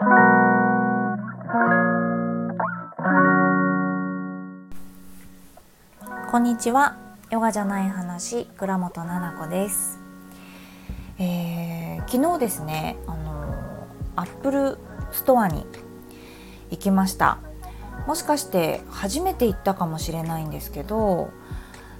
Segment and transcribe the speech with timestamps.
[0.00, 0.04] こ
[6.38, 6.96] んにちは。
[7.32, 9.98] ヨガじゃない話倉本々子です、
[11.18, 14.78] えー、昨日ですねあのアップル
[15.10, 15.66] ストアに
[16.70, 17.38] 行きました。
[18.06, 21.30] もしかして初めて行ったかもしれないんですけど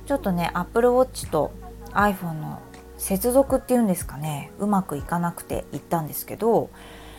[0.07, 1.51] ちょっとね Apple Watch と
[1.95, 2.63] iPhone の
[2.97, 6.71] 接続っていうんですかねうまくいかなくて行ったんですけど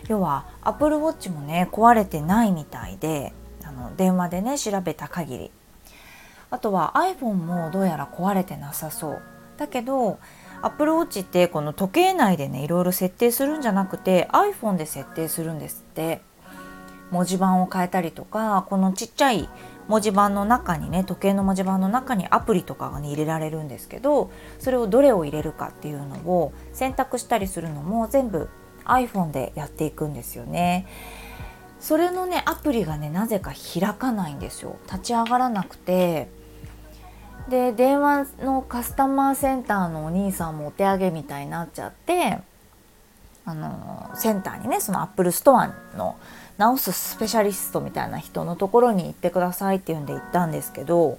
[0.08, 5.52] 要は Apple Watch もね壊れてないみたいであの電話でね調べた限り。
[6.52, 9.22] あとは iPhone もどうやら壊れてなさそう。
[9.58, 10.20] だけど
[10.62, 16.22] Apple Watch ってこの時計内でねいろいろ設定するんじゃなくて iPhone で設定するんですって。
[17.12, 19.50] 文字盤を変えたりとかこのちっちゃい
[19.88, 28.50] 文字盤の中にね時計の文字盤の中にアプリとかがね入れられるんですけどそれをどれを入れるかっていうのを選択したりするのも全部
[28.90, 30.86] iPhone でやっていくんですよね。
[31.80, 34.76] それのねアプリがねなぜか開かないんですよ。
[34.86, 36.28] 立ち上がらなくて。
[37.48, 42.38] で電話のカスタマーセンターのお兄さんもお手上げみたいになっちゃって
[43.44, 46.16] あのセンターにねそのアップルストアの
[46.60, 51.18] 直すスペシャリストみたいな人のところに行ってくださいっていうんで行ったんですけど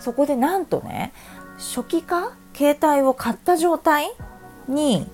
[0.00, 1.12] そこでなんとね
[1.58, 2.32] 初期化？
[2.52, 4.10] 携帯を買った状態？
[4.66, 5.08] に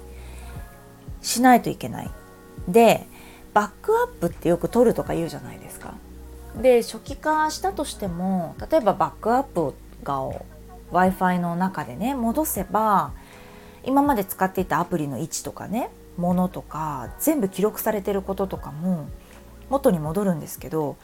[1.26, 2.10] しないといけない。
[2.68, 3.06] で
[3.52, 5.94] バックアップってよく取るとか言うじゃないですか。
[6.60, 9.74] で初期化したとしても例えばバックアップ
[10.04, 10.40] が w
[10.92, 13.12] i f i の中でね戻せば
[13.84, 19.08] 今まで使っていたアプリの位置とかねものとか全部記録されてることとかも
[19.68, 20.96] 元に戻るんですけど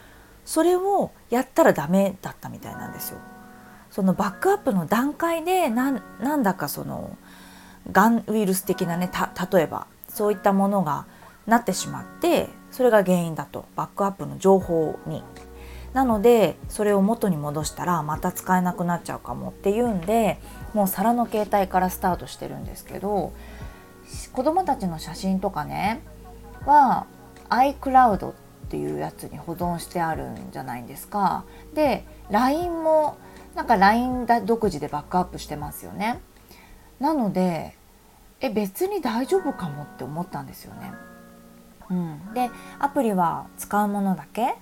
[0.45, 3.19] それをやったらダメだったみたいなんですよ。
[3.91, 7.17] そのバックアップの段階でなんだかその
[7.91, 9.11] がんウイルス的なね
[9.53, 11.07] 例えばそういったものが
[11.47, 15.23] なってしまってそれが原因だとバックアップの情報に。
[15.93, 20.39] なのでそれを元に戻したらまた使えなくなっちゃうかもっていうんで
[20.73, 23.35] もう皿の携帯からスタートしてるんですけど
[24.33, 26.01] 子どもたちの写真とかね
[26.65, 27.07] は
[27.51, 28.35] iCloud っ
[28.71, 31.45] ていうやつに保存してあるんじゃないんですか。
[31.75, 33.19] で LINE も
[33.55, 36.21] なんか LINE 独自でバックアップしてますよね。
[37.01, 37.77] なので
[38.43, 40.93] え別に大丈夫かもって思ったんですよね。
[41.91, 44.55] うん、でアプリは使うものだけ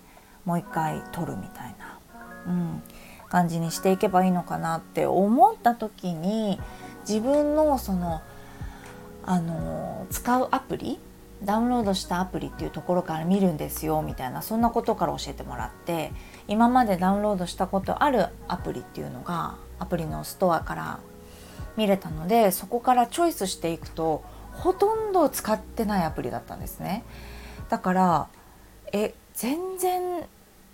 [0.45, 1.99] もう一回撮るみたいな、
[2.47, 2.83] うん、
[3.29, 6.61] 感じにしていけばいいのかなって思った時に
[7.09, 8.21] 自分のその
[9.25, 10.99] あの使うアプリ
[11.45, 16.13] ダウンロードしたアプリっていうところから見るんですよみたいなそんなことから教えてもらって
[16.49, 21.01] 今までダウンロードしたことあるアプリっていうのがアプリのストアから
[21.81, 27.05] 見れたのでそこからチョイスしていくとほとんど使ってないアプリだったんですね。
[27.71, 28.29] だから
[28.93, 30.25] え全然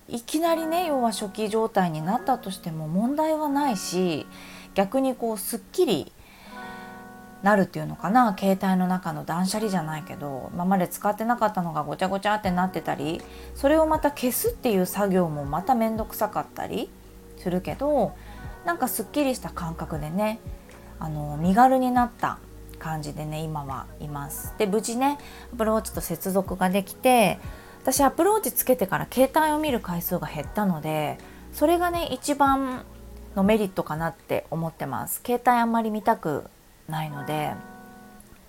[0.08, 4.26] いきなりね要は初期状態になったとしても問題はないし
[4.74, 6.10] 逆にこうすっきり
[7.44, 8.36] なるっていうのかな。
[8.36, 13.22] 携帯の中の断捨離じゃないけど今まで使ってなかったのがごちゃごちゃってなってたり
[13.54, 16.90] それをまた消すっていう作業もまた面倒くさかったり
[17.36, 18.16] するけど
[18.64, 20.40] なんかすっきりした感覚でね
[20.98, 22.38] あの身軽になった
[22.78, 24.54] 感じでね今はいます。
[24.58, 25.18] で無事ね
[25.52, 27.38] アプローチと接続ができて
[27.82, 31.18] 私アプローチつけてから携帯を見る回数が減ったので
[31.52, 32.84] それがね一番
[33.36, 36.44] のメリットかなって思ってます携帯あんまり見たく
[36.88, 37.52] ないので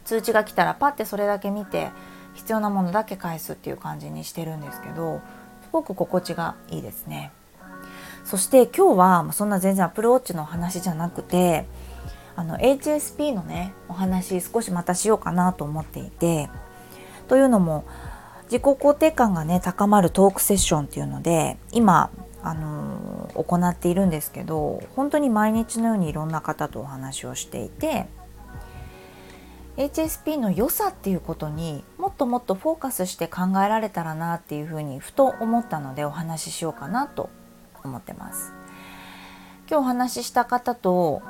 [0.06, 1.90] 通知が来たらパッてそれだけ見て
[2.34, 5.22] 必要なものだけ返すっていう感じにしてるんですけど
[5.64, 7.32] すごく心地がいいですね
[8.24, 11.66] そして今日はそんな全然アプローチの話じゃなくて
[12.38, 16.50] あの HSP のねお話少しまたしようかなと思っていて
[17.28, 17.84] というのも
[18.44, 22.12] 自己肯定感がね高まるトークセッションっていうので今
[22.44, 28.06] あの、行っているんですけど本当に毎日のようにいろんな方とお話をしていて
[29.76, 37.30] HSP の良さっていうことにもっともっとフォーカスして考えられたらなっていうふうにふと思ったのでお話ししようかなと
[37.84, 38.54] 思ってます。
[39.70, 41.22] 今日お話しした方と、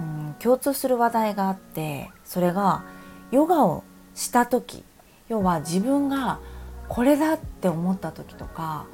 [0.00, 2.84] うん、共通する話題があってそれが
[3.30, 4.84] ヨガをした時
[5.28, 6.40] 要は自分が
[6.88, 8.86] これだって思った時とか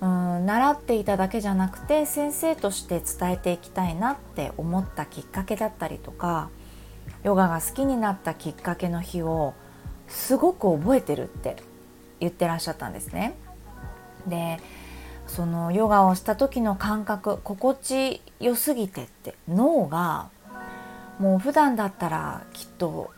[0.00, 6.50] うん習っていただけじゃなくて先生として伝えていきたいなって思ったきっかけだったりとか
[7.24, 9.54] ヨガが好きになったきっかけの日を
[10.06, 11.56] すごく覚えてるって
[12.20, 13.34] 言ってらっしゃったんですね。
[14.26, 14.60] で
[15.26, 20.28] そのヨガをした時の感覚心地よすぎてって脳が
[21.18, 23.10] もう普段だったらきっと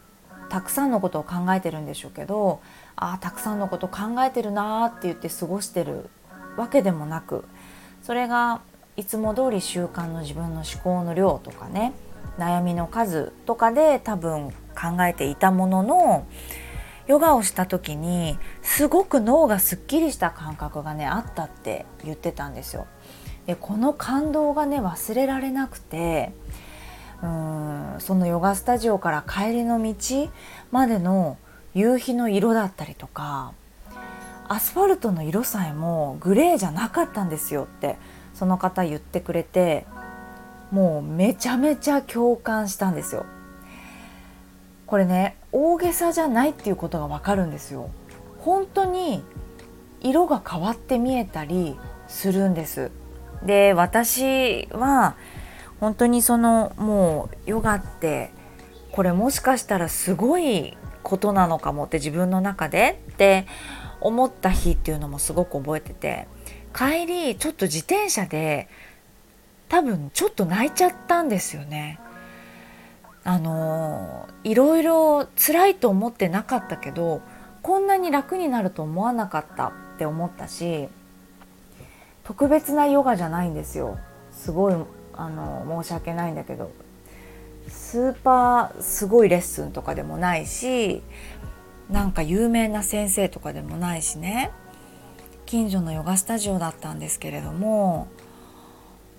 [0.48, 2.60] たくさんのことを考えてるんでしょうけど
[2.96, 6.08] ああたくさんのこと考えてるなって言って過ごしてる
[6.56, 7.44] わけでもなく
[8.02, 8.60] それが
[8.96, 11.92] いつも通り習慣の自分の思考の量とかね
[12.38, 16.26] 悩みの数とかで多分考えていたものの
[17.08, 22.86] ヨガをした時にすごく脳がすっきりした感覚がねあったって言ってたんですよ。
[23.46, 26.32] でこの感動がね忘れられなくて
[27.22, 29.94] うーんそのヨガスタジオから帰りの道
[30.70, 31.38] までの
[31.74, 33.52] 夕日の色だったりとか
[34.48, 37.96] アスファルトの色さえもグレーじゃなかったんですよって
[38.34, 39.86] その方言ってくれて
[40.70, 43.24] もうめちゃめちゃ共感したんですよ。
[44.86, 47.90] これね大げさじゃないっていうことがわかるんですよ。
[48.38, 49.22] 本当に
[50.00, 52.90] 色が変わって見えたりするんです。
[53.42, 55.16] で私は
[55.80, 58.30] 本当にそのもうヨガって
[58.92, 63.46] これもしかしたらすごいことなのかもって自分の中でって
[64.00, 66.26] 思った日っていうのもすごく覚えてて
[66.74, 68.68] 帰りちょっと自転車で
[69.68, 72.00] 多分ちょっと泣いちゃったんですよね。
[73.28, 77.20] あのいろいろ辛いと思ってなかったけど
[77.60, 80.88] こんなに楽になると思わなかったって思ったし
[82.24, 83.98] 特別なヨガじゃないんですよ。
[84.32, 84.74] すごい
[85.12, 86.70] あの申し訳ないんだけど。
[87.68, 91.02] スーパーすごいレッスンとかでもないし
[91.90, 94.52] なんか有名な先生とかでもないしね。
[95.44, 98.08] 近所のヨガスタジオだったんですけれども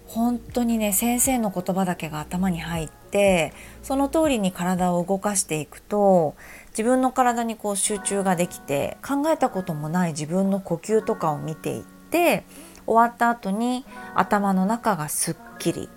[0.08, 3.54] 本当にね先生の言葉だけが頭に入って
[3.84, 6.36] その通りに体を動かしていくと
[6.70, 12.44] 自分の体にこう集中ができて考えたこともない自分の呼吸とかを見ていって
[12.86, 13.86] 終わった後に
[14.16, 15.90] 頭の中がすっきり。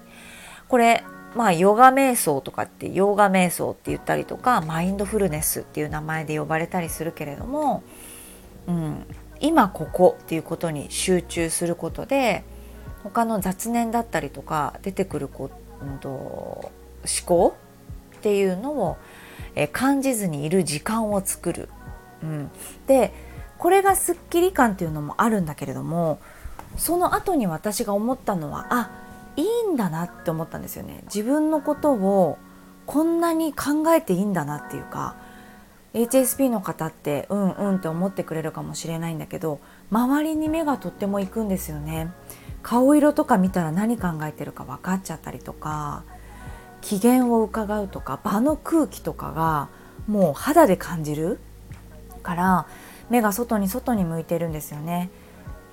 [0.69, 1.05] これ
[1.35, 7.83] まあヨガ瞑想とかってヨガ瞑想って言ったりとかマインドフルネスっていう名前で呼ばれたりするけれども、
[8.67, 9.07] うん、
[9.41, 12.45] 今ここっていうことに集中することで
[13.03, 15.51] 他の雑念だったりとか出てくるこ、
[15.83, 16.71] うんと、
[17.27, 17.57] 考
[18.17, 18.97] っていうのを、
[19.55, 21.69] え感じずにいる時間を作る。
[22.23, 22.51] うん、
[22.87, 23.13] で
[23.59, 26.21] これがすっきり感っていうのもあるんだけれども
[26.77, 28.91] その後に私が思ったのはあ
[29.37, 31.01] いいんだなって思ったんですよね。
[31.05, 32.39] 自分のことを
[32.87, 35.17] こんなに考えていいんだなっていうか
[35.95, 39.61] HSP の方ってうんうんって思ってくれるかもしれないんだけど
[39.91, 42.13] 周りに目がとっても行くんですよね。
[42.63, 46.05] 顔色とか見たら何考えてるか分かっちゃったりとか
[46.83, 49.69] 機嫌を伺うとか場の空気とかが
[50.07, 51.39] もう肌で感じる？
[52.23, 52.67] から
[53.09, 55.11] 目が外に外に向いてるんですよね。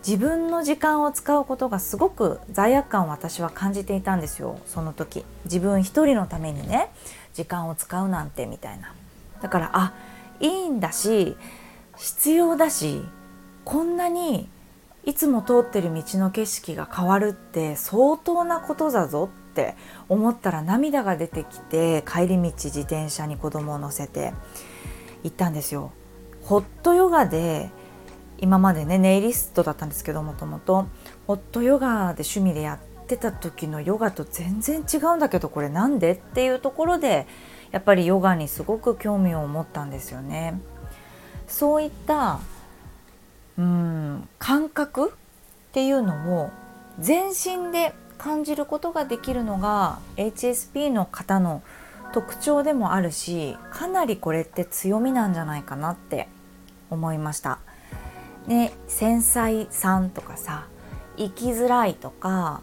[0.06, 5.26] 自分の時間を使うことがすごく罪悪感を私は感じていたんですよその時。
[5.44, 6.90] 自分一人のためにね
[7.34, 8.94] 時間を使うなんてみたいな。
[9.42, 9.94] だからあ
[10.40, 11.36] いいんだし
[11.98, 13.04] 必要だし
[13.66, 14.48] こんなに
[15.06, 19.76] いつも通ってる道の景色が変わるって相当なことだぞって
[20.08, 24.34] 思ったら涙が出てきて帰り道自転車に子供を乗せて
[25.24, 25.92] 行ったんですよ。
[26.44, 27.70] ホットヨガで
[28.38, 30.88] 今までねネイリストだったんですけどもともと
[31.28, 37.28] ホットヨガで趣味でやってた時のヨガと全然違うんだけどこれなんでっていうところで
[37.72, 40.60] やっぱりヨガにすごく興味を持ったんですよね。
[41.48, 42.40] そういった
[43.58, 45.12] うん感覚っ
[45.74, 46.50] ていうのを
[47.00, 51.64] 全身で感じることができるのが HSP の方の
[52.14, 56.28] 特徴でもあるしかなりこれって強みなんじゃないかなって
[56.92, 57.60] 思いました。
[58.48, 60.68] ね、繊細さんとかさ
[61.18, 62.62] 生きづらいとか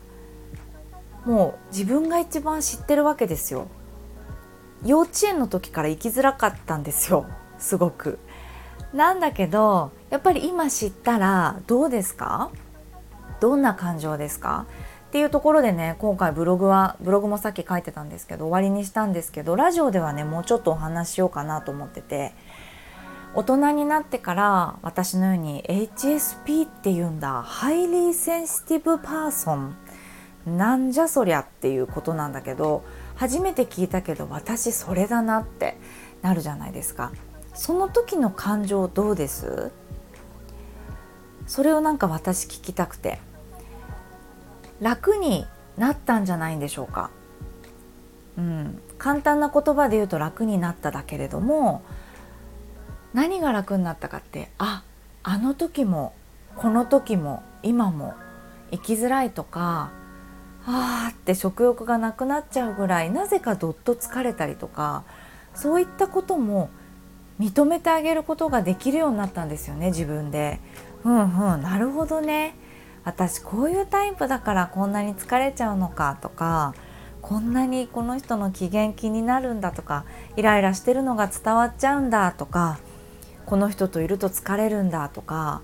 [1.25, 3.69] もう自分が一番知ってるわけですよ。
[4.85, 7.27] 幼稚園の時から生きづらかったんですよ
[7.59, 8.19] すごく。
[8.93, 12.51] なんだけどやっぱり今知ったらどうですか？
[13.41, 14.67] どんな感情ですか？
[15.17, 22.35] っていうところでね今回ブログはブログもさっき書いてたんですけど終わりにしたんですけどラジオではねもうちょっとお話ししようかなと思ってて
[23.33, 29.75] 大人になってから私のように HSP っていうんだハイリーセンシティブパーソン
[30.45, 35.79] なんじゃそりゃっていうことなんだけど初めて聞いたけど私それだなって
[36.21, 37.11] なるじゃないですか。
[37.55, 39.73] その時の感情どうです？
[41.47, 43.19] それをなんか私聞きたくて。
[44.81, 47.11] 楽になったんじゃないんでしょうか。
[48.39, 48.81] うん。
[48.99, 51.83] 簡単な言葉で言うと楽になっただけれども
[53.13, 54.83] 何が楽になったかってあ
[55.23, 56.15] あの時も
[56.57, 58.15] この時も今も
[58.71, 59.91] 生きづらいとか
[60.65, 65.05] あーって食欲がなくなっちゃうぐらいなぜかどっと疲れたりとか
[65.55, 66.71] そういったことも
[67.39, 70.59] 認めてあげることができるようになったんですよね自分で。
[71.05, 71.63] うんうん。
[71.63, 72.57] なるほどね。
[73.07, 76.75] 私こういうタイプだからこんなに疲れちゃうのかとか
[77.23, 80.05] こんなにこの人の機嫌気になるんだとか
[80.37, 82.81] イライラしてるのが伝わっちゃうんだとか
[83.47, 85.63] この人といると疲れるんだとか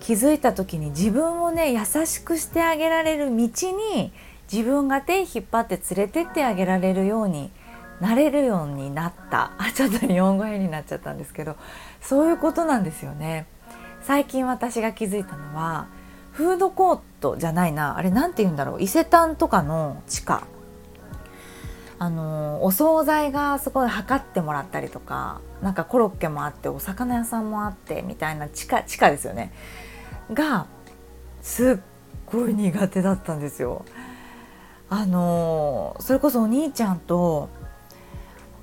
[0.00, 4.12] 気づいた時に自分をね優しくしてあげられる道に
[4.52, 7.52] 自分が手引っ張って連れてってあげられるように
[8.00, 11.56] なれるようになったあ ちょっと日本語変になっちゃったんですけど
[12.00, 13.46] そういうことなんですよね。
[14.02, 15.86] 最近私が気づいたのは
[16.32, 17.96] フードコートじゃないな。
[17.96, 18.82] あれ何て言うんだろう。
[18.82, 20.44] 伊勢丹とかの地下。
[22.02, 29.52] あのお惣菜がすごい測ってもらったりとかなんかコロッケもあってお魚屋さんもあってみたいな地下地下ですよね。
[30.32, 30.66] が
[31.42, 31.76] すっ
[32.24, 33.84] ごい苦手だったんですよ。
[34.88, 37.50] あのそれこそお兄ちゃんと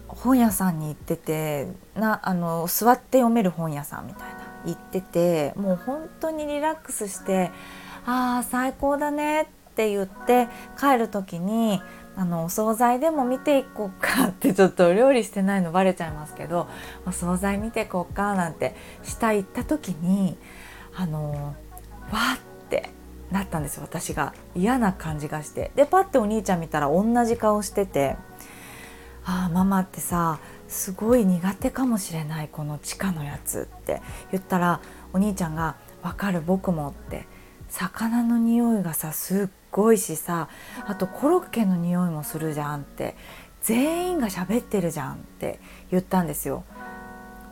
[0.08, 4.37] 本屋さんに行っててなあの座って読める本屋さんみたいな。
[4.68, 7.52] 行っててもう本当にリラックスして
[8.06, 9.46] 「ああ最高だね」っ
[9.76, 10.48] て言って
[10.80, 11.82] 帰る時に
[12.16, 16.68] あのお惣菜でも見ていこうかってちょっとお料理してないのバレちゃいますけど
[17.06, 20.36] お惣菜見ていこうかなんて下行った時に
[20.96, 21.56] あの
[22.12, 22.90] わって
[23.32, 24.34] なったんですよ私が。
[24.56, 25.72] 嫌な感じがして。
[25.76, 28.16] でパッてお兄ちゃん見たら同じ顔してて
[29.26, 34.82] 「ああママってさすごい苦手かもしれないこの地下のやつって言ったら
[35.14, 37.26] お兄ちゃんが「わかる僕も」って。
[37.70, 40.48] 魚の匂いがさすっごいしさ
[40.88, 43.16] あとコロッケの匂いもするじゃんって。
[43.68, 45.60] 全員が喋ってるじゃんって
[45.92, 46.64] 言ったんですよ。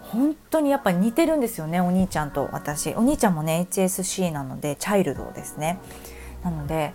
[0.02, 2.94] 本当にやっぱ似てるんですよねお兄ちゃんと私。
[2.94, 5.78] お兄ちゃんもね HSC なのでチャイルドですね。
[6.42, 6.94] なので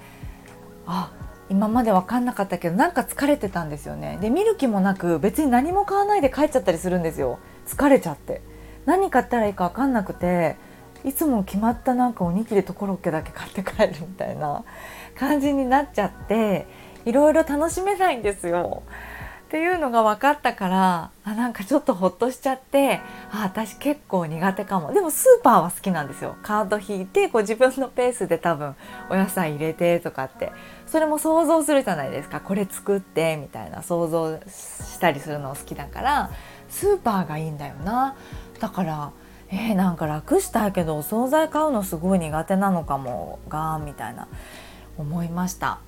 [0.87, 1.13] あ
[1.51, 4.19] 今まで分かんなかったけどなんか疲れてたんですよね。
[4.21, 7.41] で見る気もなく別に何も買わないで帰っちゃったりするんですよ。
[7.67, 8.41] 疲れちゃって。
[8.87, 10.57] 何買ったらいいか分かんなくて
[11.05, 14.65] いつも決まったなんかおにぎりとコロッケだけ買って帰るみたいな
[15.19, 16.67] 感じになっちゃって
[17.05, 18.83] いろいろ楽しめないんですよ。
[19.51, 23.01] っていうのが分かったからあなんかちょっとほっとしちゃって
[23.33, 24.93] あ私結構苦手かも。
[24.93, 26.37] でもスーパーは好きなんですよ。
[26.45, 28.77] カード引いてこう自分のペースで多分
[29.11, 30.53] お野菜入れてとかって。
[30.87, 32.39] それも想像するじゃないですか。
[32.39, 33.83] これ作ってみたいな。
[33.83, 36.31] 想像したりするの好きだから
[36.69, 38.15] スーパーがいいんだよな。
[38.61, 39.11] だから
[39.49, 43.41] えー、なんか楽したいけどお惣菜買うのすごい苦手なのかも。
[43.49, 44.29] がみたいな。
[44.97, 45.81] 思いました。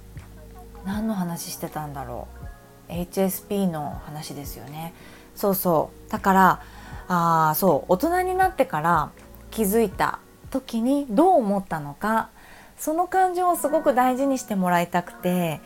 [0.85, 2.42] 何の話してたんだろう。
[2.89, 4.93] HSP の話ですよね。
[5.35, 6.11] そうそう。
[6.11, 6.61] だから
[7.09, 7.93] あそう。
[7.93, 9.11] 大人になってから
[9.51, 10.19] 気づいた
[10.51, 12.29] 時にどう思ったのか
[12.77, 15.61] その感情をすごく大事にしてもらいたくて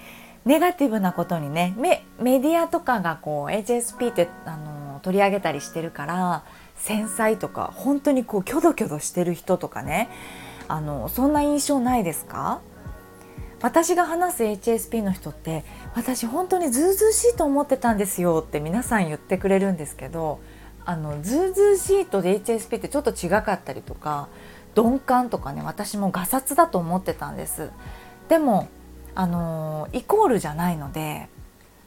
[0.45, 6.45] ネガティブなことにねメディアとかがこう HSP ってあの取り上げたりしてるから
[6.77, 10.09] 繊細とか本当にこうキョドキョドしてる人とかね
[10.69, 12.61] あのそんな印象ないですか？
[13.63, 20.41] 私が話す HSP の人って私本当にずうずうしいと思ってたんですよって皆さん言ってくれるんですけど
[20.85, 24.29] あのずうずしいと HSP ってちょっと違かったりとか
[24.77, 27.71] 鈍感とかね私もガサツだと思ってたんです
[28.29, 28.69] でも
[29.15, 31.29] あのイコールじゃないので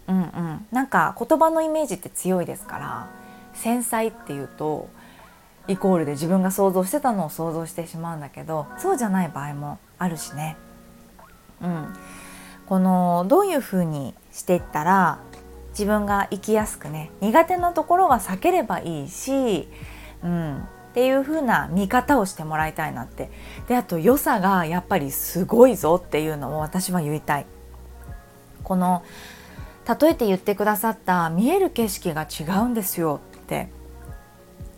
[0.08, 3.10] うんうんなんか言葉のイメージって強いですから
[3.54, 4.90] 繊細っていうと
[5.68, 10.58] イコールで自分が想像してたのを想像してしまうんだけどそうじゃない場合もあるしね。
[11.62, 11.94] うん、
[12.66, 15.20] このどういうふうにしていったら
[15.72, 19.68] 自分が生きやすくね苦手なところは避ければいいし、
[20.24, 20.58] うん、
[20.90, 23.30] っていう風な見方をしてもらいたいなって。
[23.68, 27.46] であと良さがやっぱりすごいぞっていうのを私は言いたい。
[28.64, 29.04] この
[29.88, 33.70] 例えて言ってくださった見える景色が違うんですよって。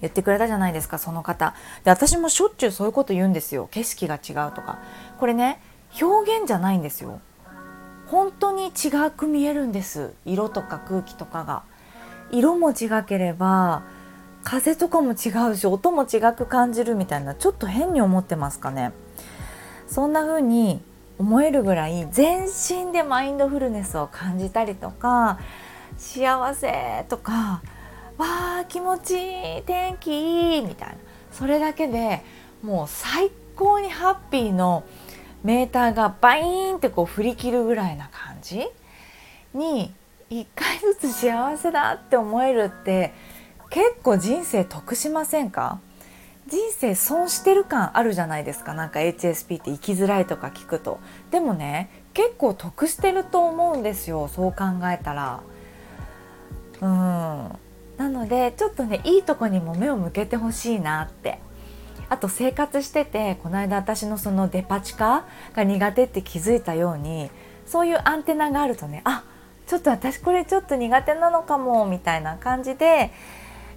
[0.01, 1.53] 言ってくれたじゃないですかその方。
[1.83, 3.67] で私もしょっちゅうそういうこと言うんですよ。
[3.71, 4.79] 景色が違うとか。
[5.19, 5.61] これね
[5.99, 7.19] 表現じゃないんですよ。
[8.07, 10.13] 本当に違く見えるんです。
[10.25, 11.63] 色とか空気とかが。
[12.31, 13.83] 色も違ければ
[14.43, 18.91] 風とかも違うし音も違く感じるみたいなちょっと変に思ってますかね。
[19.87, 20.81] そんな風に
[21.19, 25.39] 思えるぐらい全身でマインドフルネスを感じたりとか
[25.97, 27.61] 幸せとか
[28.17, 30.95] わー気持ちいい天気いいみたいな。
[31.31, 32.23] それだけで
[32.63, 34.83] もう最高にハッピーの
[35.43, 38.67] メーターがバイーンってこう振り切るぐらいな感じ
[39.53, 39.93] に
[40.29, 43.13] 1回ずつ幸せだって思えるって
[43.69, 45.79] 結構人生得しませんか？
[46.47, 48.73] 人生損してる感あるじゃないですか。
[48.73, 50.99] なんか HSP って生きづらいとか聞くと。
[51.31, 54.27] でもね結構得してると思うんですよ。
[54.27, 55.39] そう考えたら。
[56.81, 56.89] うん。
[57.97, 61.39] なのでちょっとねいいとこにも目を向けてほしいなって。
[62.11, 67.31] あと生活しててこの間私のそのデパ地下が苦手って気づいたように
[67.65, 69.23] そういうアンテナがあるとねあ
[69.65, 73.11] ちょっと私これちょっと苦手なのかもみたいな感じで、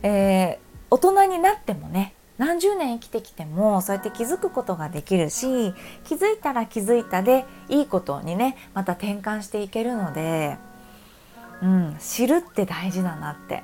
[0.02, 0.58] えー、
[0.90, 5.72] 大人になってもね何十年生きてきてもそうやって気づくことができるし
[6.02, 10.56] 気づいたら気づいたでいいことにねまた転換していけるので、
[11.62, 13.62] うん、知るって大事だなって。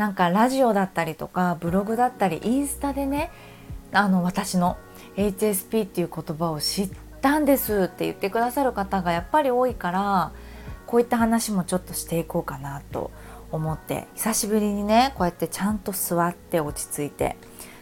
[0.00, 3.30] なんかラジオだったりとかブログだったりインスタでね
[3.92, 4.76] あの私の
[5.16, 10.32] HSP っていう言葉を知ったんですって言ってくださる方がやっぱり多いから
[10.86, 13.10] こういった話もちょっとしていこうかなと
[13.52, 17.36] 思って久しぶりにねこうやってちゃんと座って落ち着いて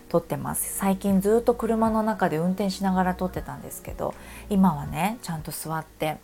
[0.08, 4.14] 撮ってます最近ずっと車の中で運転しながら撮ってたんですけど
[4.48, 6.16] 今はねちゃんと座って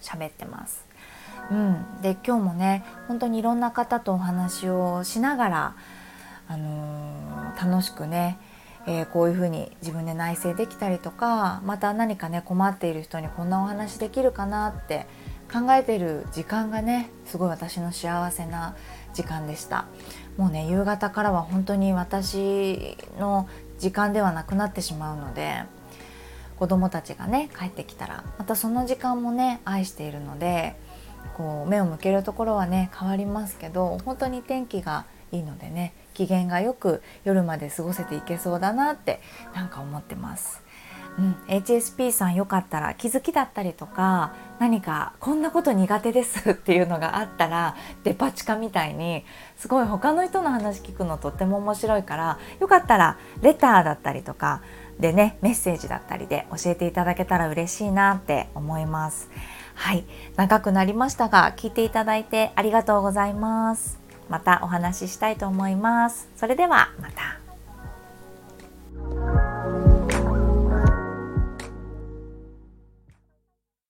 [0.00, 0.86] 喋ってます。
[1.50, 5.74] うん、で今日もね本当にいろんな方とお話をしながら、
[6.48, 8.38] あのー、楽しくね、
[8.90, 15.06] えー、こういうふうに自分で内省できたりとかまた何かね困っている人にこんなお話できるかなって
[15.52, 18.76] 考えてる時間がねすごい私の幸せな
[19.12, 19.86] 時間でした。
[20.38, 23.46] もうね夕方からは本当に私の
[23.78, 25.64] 時間ではなくなってしまうので
[26.58, 30.76] 子供たちがね帰ってきたらまたその時間もね愛しているので
[31.36, 39.20] こう目を向けるところはね変わりますけど本当に天気がいいのでね機嫌がよく夜まで過ごせていけそうだなって
[39.54, 40.62] なんか思ってます。
[41.16, 49.24] うん、HSP さんよかったら気づきだったりとか何かこんなこと苦手ですっていうのがあったらデパ地下みたいに
[49.56, 54.62] すごい他の人の話聞くのとっても面白いからよかったらレターだったりとか
[55.00, 59.28] でねメッセージだったりで教えていただけたら嬉しいなって思います。
[59.74, 60.04] はい
[60.36, 64.07] 長くなりましたが聞いていただいてありがとうございます。
[64.28, 66.28] またお話ししたいと思います。
[66.36, 67.38] それではまた。